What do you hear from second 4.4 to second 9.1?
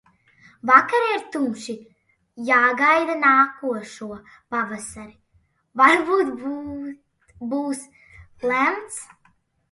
pavasari– varbūt būs lemts?